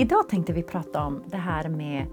[0.00, 2.06] Idag tänkte vi prata om det här med,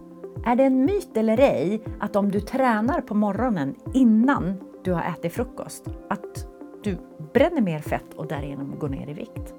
[0.46, 5.02] är det en myt eller ej att om du tränar på morgonen innan du har
[5.02, 6.48] ätit frukost, att
[6.84, 6.98] du
[7.34, 9.54] bränner mer fett och därigenom går ner i vikt?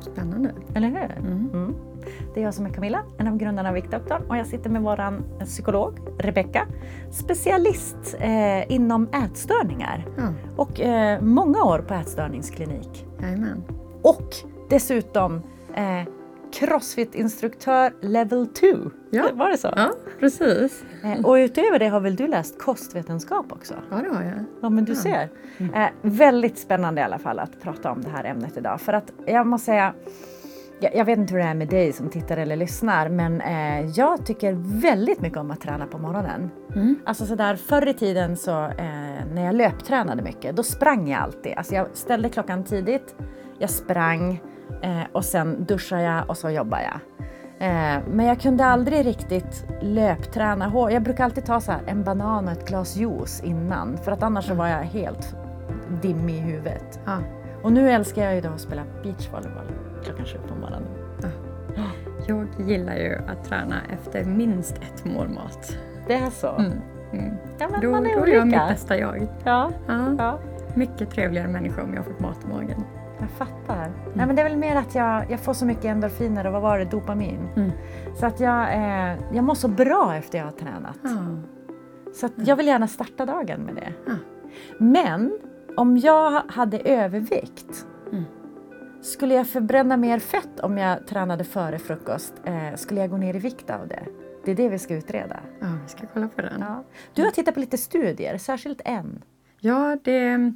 [0.00, 0.54] Spännande.
[0.74, 1.18] Eller hur?
[1.18, 1.50] Mm.
[1.52, 1.74] Mm.
[2.34, 4.82] Det är jag som är Camilla, en av grundarna av Viktdoktorn och jag sitter med
[4.82, 6.66] vår psykolog Rebecka,
[7.10, 10.28] specialist eh, inom ätstörningar Ja.
[10.56, 13.06] och eh, många år på ätstörningsklinik.
[13.22, 13.62] Jajamän.
[14.02, 14.34] Och
[14.70, 15.42] dessutom
[15.74, 16.02] eh,
[16.52, 18.66] Crossfit-instruktör level 2.
[19.10, 19.24] Ja.
[19.32, 19.72] Var det så?
[19.76, 20.84] Ja, precis.
[21.04, 23.74] Eh, och utöver det har väl du läst kostvetenskap också?
[23.90, 24.44] Ja, det har jag.
[24.62, 24.98] Ja men du Ja.
[24.98, 25.28] ser.
[25.58, 28.80] Eh, väldigt spännande i alla fall att prata om det här ämnet idag.
[28.80, 29.94] För att jag måste säga,
[30.80, 33.86] jag, jag vet inte hur det är med dig som tittar eller lyssnar men eh,
[33.94, 36.50] jag tycker väldigt mycket om att träna på morgonen.
[36.74, 36.96] Mm.
[37.04, 38.74] Alltså sådär förr i tiden så eh,
[39.34, 41.52] när jag löptränade mycket då sprang jag alltid.
[41.56, 43.14] Alltså jag ställde klockan tidigt,
[43.58, 44.42] jag sprang
[44.82, 47.00] eh, och sen duschade jag och så jobbade jag.
[47.60, 50.92] Eh, men jag kunde aldrig riktigt löpträna hårt.
[50.92, 54.22] Jag brukar alltid ta så här en banan och ett glas juice innan för att
[54.22, 55.36] annars så var jag helt
[56.02, 57.00] dimmig i huvudet.
[57.04, 57.18] Ja.
[57.62, 59.66] Och nu älskar jag ju då att spela beachvolleyboll
[60.04, 60.88] klockan sju på morgonen.
[62.26, 65.76] Jag gillar ju att träna efter minst ett mål mat.
[66.06, 66.56] Det är så?
[66.56, 66.72] Mm.
[67.12, 67.34] Mm.
[67.58, 68.66] Ja, men Då, man är då är jag mitt olika.
[68.68, 69.28] bästa jag.
[69.44, 70.14] Ja, Ja.
[70.18, 70.38] ja.
[70.74, 72.84] Mycket trevligare människa om jag har fått mat i magen.
[73.20, 73.92] Jag fattar.
[74.14, 76.62] Nej, men det är väl mer att jag, jag får så mycket endorfiner och vad
[76.62, 77.48] var det, dopamin.
[77.56, 77.70] Mm.
[78.16, 80.98] Så att jag, eh, jag mår så bra efter jag har tränat.
[81.02, 81.10] Ja.
[82.14, 83.92] Så att jag vill gärna starta dagen med det.
[84.78, 85.38] Men
[85.76, 88.24] om jag hade övervikt, Mm.
[89.02, 92.34] skulle jag förbränna mer fett om jag tränade före frukost?
[92.44, 94.02] Eh, skulle jag gå ner i vikt av det?
[94.44, 95.40] Det är det vi ska utreda.
[95.60, 96.60] ja, vi ska kolla på den.
[96.60, 96.84] Ja.
[97.14, 99.22] Du har tittat på lite studier, särskilt en.
[99.60, 100.52] Ja, det,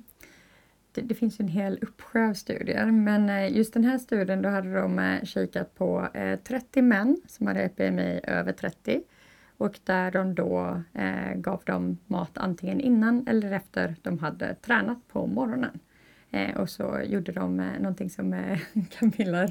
[0.94, 4.48] det, finns ju en hel uppsjö av studier, men eh, just den här studien då
[4.48, 9.02] hade de eh, kikat på eh, 30 män som hade EPMI över 30
[9.56, 15.08] och där de då eh, gav dem mat antingen innan eller efter de hade tränat
[15.08, 15.78] på morgonen.
[16.30, 18.58] Eh, och så gjorde de eh, någonting som eh,
[18.98, 19.46] Camilla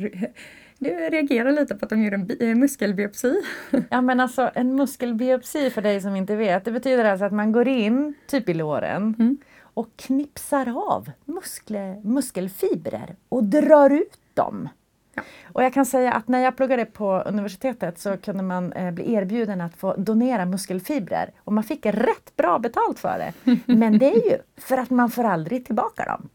[1.11, 3.33] reagerar lite på att de gjorde en bi- eh, muskelbiopsi.
[3.89, 7.51] Ja men alltså en muskelbiopsi för dig som inte vet, det betyder alltså att man
[7.51, 9.37] går in, typ i låren, Mm.
[9.73, 14.69] Och knipsar av muskle, muskelfibrer och drar ut dem.
[15.13, 15.21] Ja.
[15.53, 19.13] Och jag kan säga att när jag pluggade på universitetet så kunde man eh, bli
[19.13, 23.57] erbjuden att få donera muskelfibrer och man fick rätt bra betalt för det.
[23.65, 26.29] Men det är ju för att man får aldrig tillbaka dem.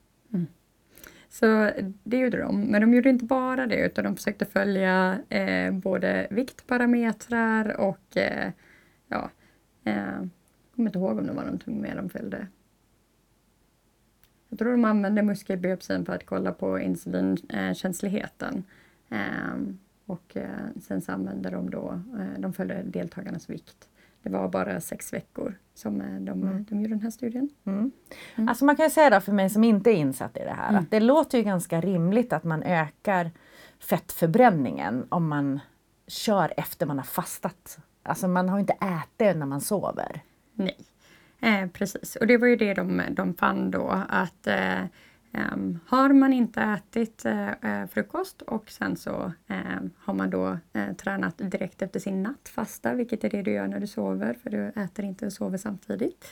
[1.41, 1.71] Så
[2.05, 6.27] det gjorde de, men de gjorde inte bara det utan de försökte följa eh, både
[6.31, 8.51] viktparametrar och eh,
[9.09, 9.31] ja,
[9.85, 10.31] eh, jag
[10.75, 12.47] kommer inte ihåg om det var någonting mer de följde.
[14.49, 18.65] Jag tror de använde muskelbiopsin för att kolla på insulinkänsligheten.
[19.09, 19.19] Eh,
[20.07, 20.49] och eh,
[20.83, 23.89] sen så använde de då, eh, de följde deltagarnas vikt.
[24.23, 26.65] Det var bara sex veckor som eh, de, Mm.
[26.69, 27.49] de gjorde den här studien.
[27.65, 27.91] Mm.
[28.37, 28.49] Mm.
[28.49, 30.69] Alltså man kan ju säga då för mig som inte är insatt i det här
[30.69, 30.83] Mm.
[30.83, 33.31] att det låter ju ganska rimligt att man ökar
[33.78, 35.61] fettförbränningen om man
[36.07, 37.78] kör efter man har fastat.
[38.03, 40.21] Alltså man har inte ätit när man sover.
[40.53, 40.77] Nej,
[41.41, 42.17] eh, precis.
[42.17, 44.81] Och det var ju det de, de fann då att eh,
[45.33, 50.59] em, har man inte ätit eh, eh frukost och sen så eh, har man då
[50.73, 54.51] eh, tränat direkt efter sin nattfasta, vilket är det du gör när du sover, för
[54.51, 56.29] du äter inte och sover samtidigt.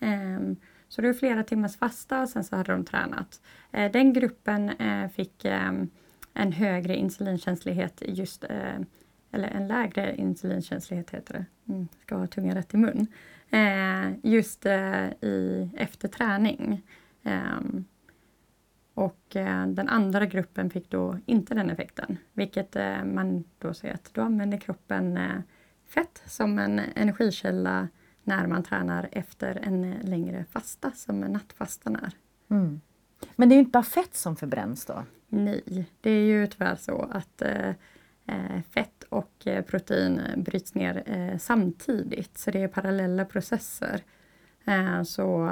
[0.00, 0.56] Em,
[0.88, 3.40] så det är flera timmars fasta och sen så hade de tränat.
[3.72, 5.44] Eh, den gruppen eh, fick
[6.34, 8.80] en högre insulinkänslighet just eh,
[9.32, 11.72] eller en lägre insulinkänslighet heter det.
[11.72, 13.06] Mm, ska ha tungan rätt i mun.
[13.52, 16.82] Eh, just eh, i, efter träning.
[17.22, 17.84] Ehm,
[18.94, 22.18] och eh, den andra gruppen fick då inte den effekten.
[22.32, 25.18] Vilket man då säger att då använder kroppen
[25.86, 27.88] fett som en energikälla
[28.24, 32.12] när man tränar efter en längre fasta som nattfastan är.
[32.50, 32.80] Mm.
[33.36, 35.04] Men det är ju inte bara fett som förbränns då.
[35.28, 41.38] Nej, det är ju tyvärr så att eh, fett och eh, protein bryts ner eh,
[41.38, 44.02] samtidigt, så det är parallella processer.
[44.64, 45.50] Eh, så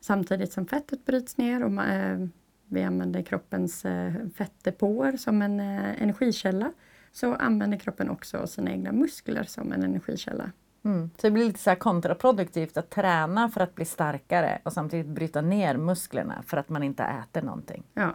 [0.00, 2.26] samtidigt som fettet bryts ner och eh,
[2.68, 6.72] vi använder kroppens eh, fettdepåer som en eh, energikälla,
[7.12, 10.52] så använder kroppen också sina egna muskler som en energikälla.
[10.84, 11.10] Mm.
[11.16, 15.40] Så det blir lite så kontraproduktivt att träna för att bli starkare och samtidigt bryta
[15.40, 17.82] ner musklerna för att man inte äter någonting.
[17.94, 18.14] Ja,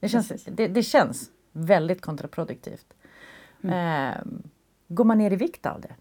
[0.00, 2.94] Det känns, det, det känns väldigt kontraproduktivt.
[3.72, 4.22] Eh,
[4.88, 5.94] går man ner i vikt av det?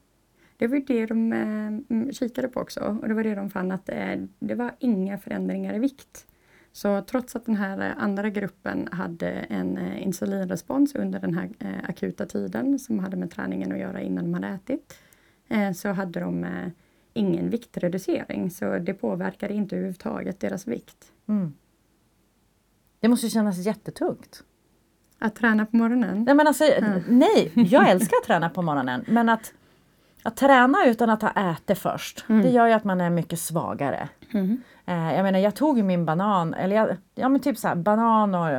[0.57, 3.89] Det var det de eh, kikade på också och det var det de fann att
[3.89, 6.27] eh, det var inga förändringar i vikt.
[6.71, 11.89] Så trots att den här andra gruppen hade en eh, insulinrespons under den här eh,
[11.89, 14.97] akuta tiden som hade med träningen att göra innan de hade ätit,
[15.47, 16.69] eh, så hade de eh,
[17.13, 18.51] ingen viktreducering.
[18.51, 21.11] Så det påverkade inte överhuvudtaget deras vikt.
[21.27, 21.53] Mm.
[22.99, 24.43] Det måste kännas jättetungt.
[25.19, 26.23] Att träna på morgonen?
[26.23, 26.63] Nej, men alltså,
[27.07, 29.53] nej, jag älskar att träna på morgonen men att,
[30.23, 34.09] att träna utan att ha ätit först, det gör ju att man är mycket svagare.
[34.33, 34.61] Mm.
[34.85, 38.35] Eh, jag menar jag tog min banan, eller jag, ja men typ så här, banan
[38.35, 38.49] och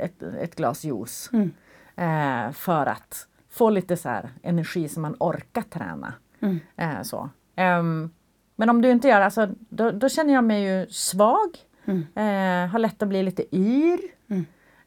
[0.00, 1.30] ett, ett glas juice.
[1.32, 1.50] Mm.
[1.96, 6.14] Eh, för att få lite så här energi så man orkar träna.
[6.40, 6.60] Mm.
[6.76, 7.30] Eh, så.
[7.56, 8.10] Ehm,
[8.56, 11.48] men om du inte gör alltså, då, då känner jag mig ju svag.
[11.84, 12.06] Mm.
[12.14, 13.98] Eh, har lätt att bli lite yr.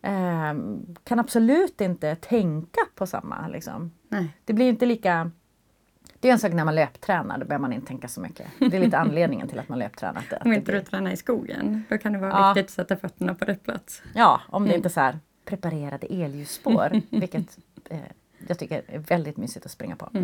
[0.04, 0.84] Mm.
[0.90, 3.48] Eh, kan absolut inte tänka på samma.
[3.48, 3.92] Liksom.
[4.10, 4.38] Nej.
[4.46, 5.32] Det blir inte lika...
[6.20, 8.48] Det är en sak när man löptränar, då behöver man inte tänka så mycket.
[8.60, 10.24] Det är lite anledningen till att man löptränar.
[10.32, 12.54] att Om inte du blir- tränar i skogen, då kan det vara Ja.
[12.54, 14.02] viktigt att sätta fötterna på rätt plats.
[14.16, 14.76] Ja, om det Mm.
[14.78, 17.58] inte är så här preparerade elljusspår, vilket
[17.90, 18.00] eh,
[18.48, 20.10] jag tycker är väldigt mysigt att springa på.
[20.14, 20.24] Mm.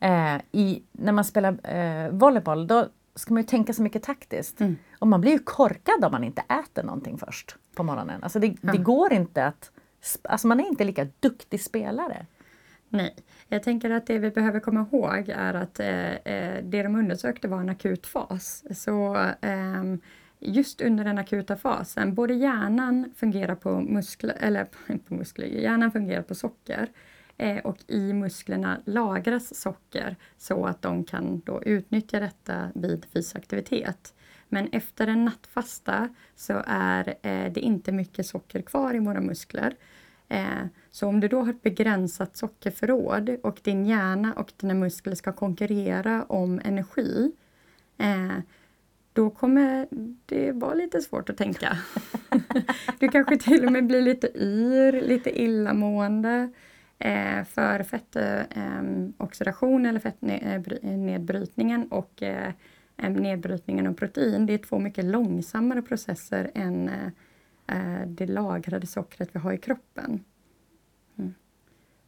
[0.00, 4.02] Men eh, i, när man spelar eh, volleyboll då ska man ju tänka så mycket
[4.02, 4.60] taktiskt.
[4.60, 4.76] Mm.
[4.98, 8.22] Och man blir ju korkad om man inte äter någonting först på morgonen.
[8.22, 9.70] Alltså det, det går inte att...
[10.22, 12.26] Alltså man är inte lika duktig spelare.
[12.88, 13.14] Nej,
[13.48, 17.48] jag tänker att det vi behöver komma ihåg är att eh, eh, det de undersökte
[17.48, 18.64] var en akut fas.
[18.70, 20.00] Så ehm,
[20.40, 24.64] just under den akuta fasen, både hjärnan fungerar på muskler, eller
[25.08, 26.88] på muskler, hjärnan fungerar på socker eh,
[27.64, 34.14] och i musklerna lagras socker så att de kan då utnyttja detta vid fysisk aktivitet.
[34.48, 39.76] Men efter en nattfasta så är eh, det inte mycket socker kvar i våra muskler.
[40.28, 45.14] Eh, så om du då har ett begränsat sockerförråd och din hjärna och dina muskler
[45.14, 47.32] ska konkurrera om energi,
[47.98, 48.38] eh,
[49.12, 49.86] då kommer
[50.26, 51.78] det vara lite svårt att tänka.
[52.98, 56.52] du kanske till och med blir lite yr, lite illamående.
[56.98, 62.52] Eh, för fettoxidation eh, eller fettnedbrytningen eh, och eh,
[62.96, 66.88] eh, nedbrytningen av protein, det är två mycket långsammare processer än
[67.66, 70.24] eh, det lagrade sockret vi har i kroppen.
[71.18, 71.34] Mm.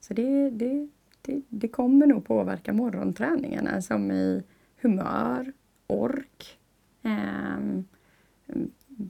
[0.01, 0.89] Så det, det,
[1.23, 4.43] det, det kommer nog påverka morgonträningarna som i
[4.83, 5.53] humör,
[5.87, 6.59] ork,
[7.03, 7.59] eh,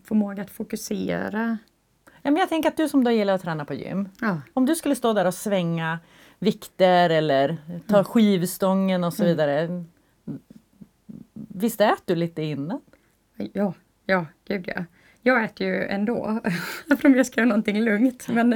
[0.04, 1.58] förmåga att fokusera.
[2.26, 4.08] Ja, men jag tänker att du som då gillar att träna på gym.
[4.20, 4.40] Ja.
[4.52, 5.98] Om du skulle stå där och svänga
[6.38, 7.56] vikter eller
[7.86, 9.84] ta skivstången och så vidare.
[11.32, 12.80] Visst äter du lite innan?
[13.52, 13.74] Ja,
[14.06, 14.84] ja, gud ja.
[15.22, 16.40] Jag äter ju ändå,
[17.00, 18.28] för om jag ska göra någonting lugnt.
[18.28, 18.52] Men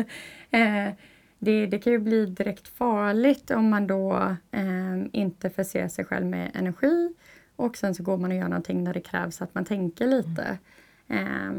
[0.51, 0.93] eh,
[1.39, 6.27] det, det kan ju bli direkt farligt om man då eh, inte förser sig själv
[6.27, 7.15] med energi
[7.57, 10.59] och sen så går man och gör någonting när det krävs att man tänker lite.
[11.09, 11.53] Eh,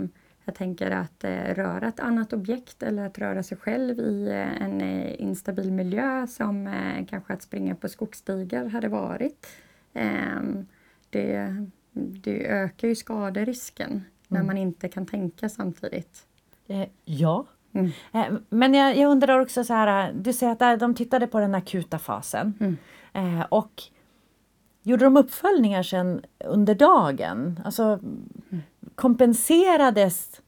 [0.51, 4.61] jag tänker att eh, röra ett annat objekt eller att röra sig själv i eh,
[4.61, 6.69] en eh, instabil miljö som
[7.09, 9.47] kanske att springa på skogsstigar hade varit.
[9.93, 10.65] Ehm,
[11.09, 11.55] det,
[11.93, 16.25] det ökar ju skaderisken när man inte kan tänka samtidigt.
[17.05, 17.45] Ja.
[17.73, 17.91] Mm.
[18.49, 21.99] Men jag, jag undrar också så här, du säger att de tittade på den akuta
[21.99, 22.77] fasen.
[23.13, 23.43] Mm.
[23.49, 23.83] Och
[24.83, 27.59] gjorde de uppföljningar sen under dagen?
[27.65, 27.99] Alltså
[28.95, 30.40] kompenserades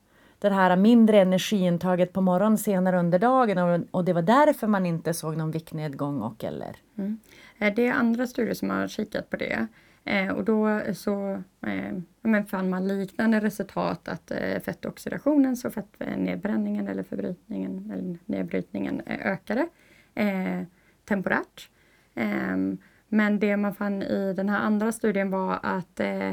[0.49, 4.85] det här mindre energiintaget på morgonen senare under dagen och, och det var därför man
[4.85, 6.75] inte såg någon viktnedgång och eller?
[6.97, 7.19] Mm.
[7.59, 9.67] Eh, det är andra studier som har kikat på det.
[10.05, 11.31] Eh, och då så
[11.67, 14.31] eh, men fann man liknande resultat att
[14.65, 19.67] fettoxidationen, så fettnedbränningen eller förbrytningen eller nedbrytningen ökade
[20.15, 20.61] eh,
[21.05, 21.69] temporärt.
[22.15, 26.31] Ehm, men det man fann i den här andra studien var att eh,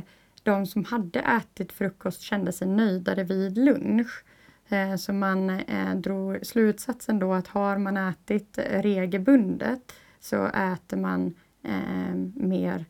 [0.50, 4.24] de som hade ätit frukost kände sig nöjdare vid lunch.
[4.68, 11.34] Eh, Så man eh, drog slutsatsen då att har man ätit regelbundet så äter man
[11.62, 12.84] eh, mer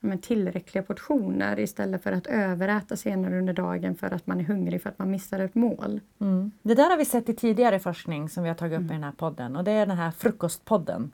[0.00, 4.82] men tillräckliga portioner istället för att överäta senare under dagen för att man är hungrig
[4.82, 6.00] för att man missar ett mål.
[6.20, 6.50] Mm.
[6.62, 9.04] Det där har vi sett i tidigare forskning som vi har tagit upp i den
[9.04, 11.10] här podden och det är den här frukostpodden.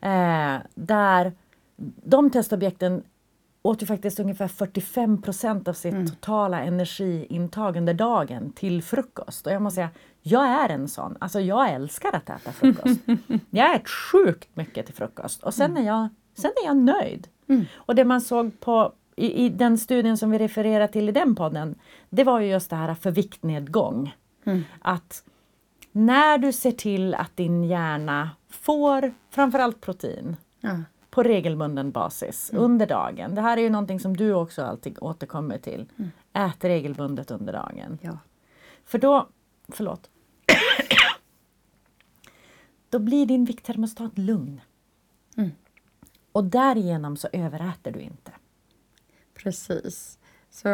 [0.00, 1.32] Eh, där
[2.04, 3.02] de testobjekten
[3.62, 9.46] åt ju faktiskt ungefär 45 procent av sitt totala energiintag under dagen till frukost.
[9.46, 9.90] Och jag måste säga,
[10.22, 11.16] jag är en sån.
[11.20, 13.00] Alltså jag älskar att äta frukost.
[13.50, 17.28] jag äter sjukt mycket till frukost och sen är jag, sen är jag nöjd.
[17.74, 21.34] Och det man såg på i, i den studien som vi refererar till i den
[21.34, 21.74] podden,
[22.10, 24.14] det var ju just det här för viktnedgång.
[24.80, 25.24] Att
[25.92, 30.76] när du ser till att din hjärna får framförallt protein Ja.
[31.12, 33.34] På regelbunden basis under dagen.
[33.34, 35.86] Det här är ju någonting som du också alltid återkommer till.
[36.32, 37.98] Ät regelbundet under dagen.
[38.02, 38.18] Ja.
[38.84, 39.28] För då,
[39.68, 40.10] förlåt.
[42.90, 44.60] då blir din vikttermostat lugn.
[45.36, 45.50] Mm.
[46.32, 48.32] Och därigenom så överäter du inte.
[49.34, 50.18] Precis.
[50.50, 50.68] Så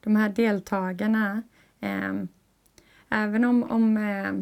[0.00, 1.42] de här deltagarna,
[1.80, 2.12] eh,
[3.08, 4.32] även om, om eh,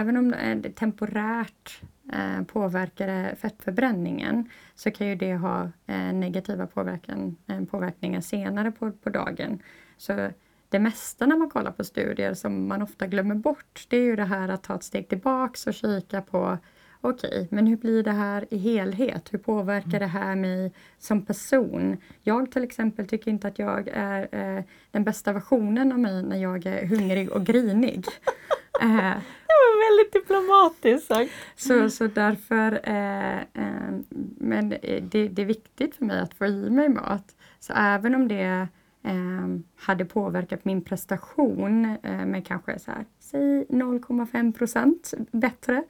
[0.00, 7.36] även om det temporärt eh, påverkar fettförbränningen så kan ju det ha eh, negativa påverkan,
[7.46, 9.62] eh, påverkningar senare på, på dagen.
[9.96, 10.30] Så
[10.68, 14.16] det mesta när man kollar på studier som man ofta glömmer bort, det är ju
[14.16, 16.58] det här att ta ett steg tillbaks och kika på
[17.00, 19.32] okej, okay, men hur blir det här i helhet?
[19.32, 21.96] Hur påverkar det här mig som person?
[22.22, 26.36] Jag till exempel tycker inte att jag är eh, den bästa versionen av mig när
[26.36, 28.04] jag är hungrig och grinig.
[28.80, 28.86] eh,
[29.46, 31.32] det var väldigt diplomatiskt sagt.
[31.56, 33.94] Så, så därför, eh, eh,
[34.38, 37.34] men det, det, är viktigt för mig att få i mig mat.
[37.60, 38.68] Så även om det
[39.02, 39.46] eh,
[39.76, 45.84] hade påverkat min prestation eh, med kanske så här, säg 0,5 procent bättre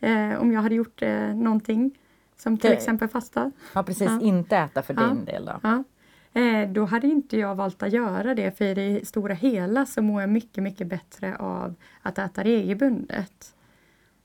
[0.00, 1.02] eh, om jag hade gjort
[1.34, 1.98] någonting
[2.36, 3.52] som till det, exempel fasta.
[3.74, 4.20] Ja precis, ja.
[4.20, 5.06] inte äta för ja.
[5.06, 5.60] din del då.
[5.62, 5.84] Ja.
[6.32, 10.02] Eh, då hade inte jag valt att göra det för i det stora hela så
[10.02, 13.54] mår jag mycket, mycket bättre av att äta regelbundet.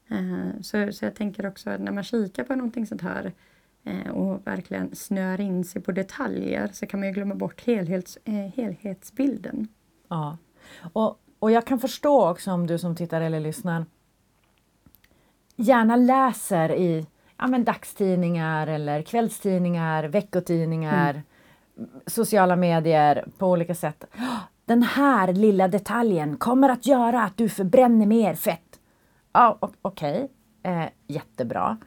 [0.07, 3.33] Eh, så, så jag tänker också att när man kikar på någonting sånt här
[3.83, 8.17] eh, och verkligen snör in sig på detaljer så kan man ju glömma bort helhets,
[8.55, 9.67] helhetsbilden.
[10.07, 10.37] Ja,
[10.93, 13.85] och, och jag kan förstå också om du som tittar eller lyssnar
[15.57, 21.23] gärna läser i ja, men dagstidningar eller kvällstidningar, veckotidningar, mm.
[22.07, 24.05] Sociala medier på olika sätt.
[24.65, 28.79] Den här lilla detaljen kommer att göra att du förbränner mer fett.
[29.33, 30.27] Ja, Okej,
[30.61, 30.73] okay.
[30.73, 31.77] eh, jättebra.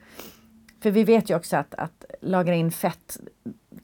[0.81, 3.21] För vi vet ju också att, att lagra in fett,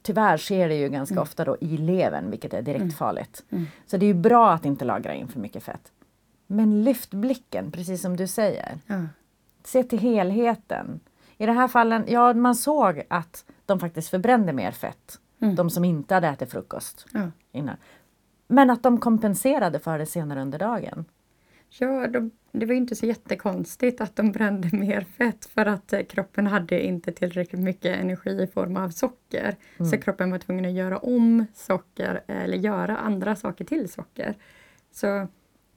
[0.02, 1.22] tyvärr sker det ju ganska mm.
[1.22, 2.92] ofta då i levern, vilket är direkt mm.
[2.92, 3.44] farligt.
[3.50, 3.66] Mm.
[3.86, 5.92] Så det är ju bra att inte lagra in för mycket fett.
[6.46, 8.78] Men lyft blicken, precis som du säger.
[9.64, 11.00] Se till helheten.
[11.38, 15.18] I det här fallen, ja man såg att de faktiskt förbrände mer fett.
[15.46, 15.56] Mm.
[15.56, 17.30] De som inte hade ätit frukost ja.
[17.52, 17.76] innan.
[18.46, 21.04] Men att de kompenserade för det senare under dagen.
[21.68, 26.02] Ja, de, det var inte så jättekonstigt att de brände mer fett för att eh,
[26.02, 29.56] kroppen hade inte tillräckligt mycket energi i form av socker.
[29.78, 29.90] Mm.
[29.90, 34.34] Så kroppen var tvungen att göra om socker eller göra andra saker till socker.
[34.92, 35.28] Så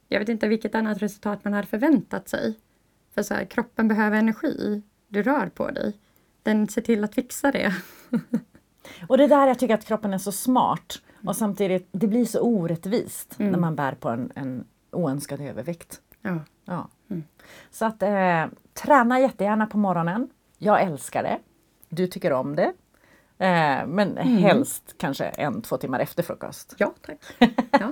[0.07, 2.59] jag vet inte vilket annat resultat man hade förväntat sig.
[3.13, 4.81] För så här, kroppen behöver energi.
[5.07, 5.97] Du rör på dig.
[6.43, 7.73] Den ser till att fixa det.
[9.07, 11.01] och det är där jag tycker att kroppen är så smart.
[11.25, 13.51] Och samtidigt, det blir så orättvist mm.
[13.51, 16.01] när man bär på en, en oönskad övervikt.
[16.21, 16.39] Ja.
[16.65, 16.87] ja.
[17.09, 17.23] Mm.
[17.71, 20.29] Så att eh, träna jättegärna på morgonen.
[20.57, 21.39] Jag älskar det.
[21.89, 22.73] Du tycker om det.
[23.37, 24.37] Eh, men mm.
[24.37, 26.75] helst kanske en, två timmar efter frukost.
[26.77, 27.17] Ja, tack.
[27.71, 27.91] Ja.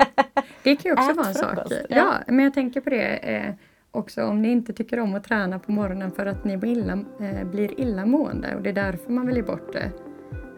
[0.63, 1.85] Det kan ju också vara en frukost, sak.
[1.89, 1.95] Ja.
[1.97, 2.13] ja.
[2.27, 3.17] men jag tänker på det.
[3.17, 3.53] Eh,
[3.91, 6.93] också om ni inte tycker om att träna på morgonen för att ni blir, illa,
[7.19, 9.91] eh, blir illamående och det är därför man väljer bort det.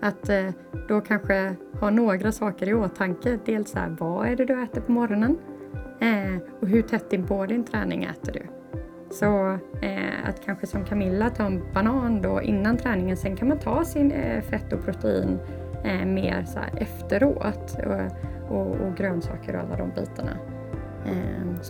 [0.01, 0.45] Att eh,
[0.87, 3.39] då kanske ha några saker i åtanke.
[3.45, 5.37] Dels här, vad är det du äter på morgonen?
[5.99, 8.41] Eh, och hur tätt in på din träning äter du?
[9.11, 13.17] Så eh, att kanske som Camilla ta en banan då innan träningen.
[13.17, 15.39] Sen kan man ta sin eh, fett och protein
[15.83, 17.77] eh, mer så efteråt.
[17.85, 20.37] Och, och, och grönsaker och alla de bitarna.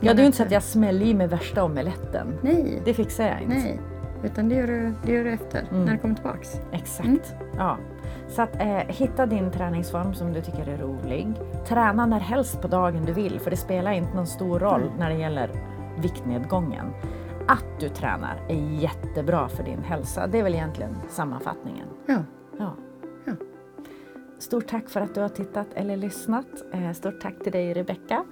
[0.02, 2.28] Ja, det är ju inte så att jag smäller i mig värsta omeletten.
[2.42, 2.82] Nej.
[2.86, 3.56] Det fixar jag inte.
[3.56, 3.80] Nej,
[4.24, 5.86] utan det gör du, det gör du efter, mm.
[5.86, 6.62] när du kommer tillbaks.
[6.72, 7.08] Exakt.
[7.08, 7.20] Mm.
[7.58, 7.78] Ja.
[8.30, 11.28] Så att eh, hitta din träningsform som du tycker är rolig.
[11.68, 14.94] Träna när helst på dagen du vill, för det spelar inte någon stor roll mm.
[14.98, 15.52] när det gäller
[16.02, 16.86] viktnedgången.
[17.48, 20.28] Att du tränar är jättebra för din hälsa.
[20.28, 21.88] Det är väl egentligen sammanfattningen.
[22.06, 22.24] Ja.
[22.60, 22.74] ja.
[23.26, 23.34] ja.
[24.40, 26.48] Stort tack för att du har tittat eller lyssnat.
[26.74, 28.26] Eh, stort tack till dig Rebecka.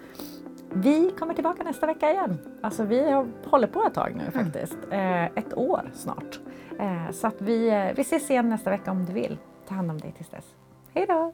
[0.73, 2.37] Vi kommer tillbaka nästa vecka igen.
[2.61, 4.77] Alltså vi har hållit på ett tag nu faktiskt.
[4.91, 5.31] Mm.
[5.35, 6.39] ett år snart.
[6.79, 9.37] Eh, så att vi, vi ses igen nästa vecka om du vill.
[9.67, 10.55] Ta hand om dig tills dess.
[10.93, 11.33] Hej då!